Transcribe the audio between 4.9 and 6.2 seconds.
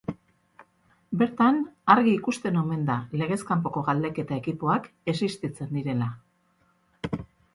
existitzen direla.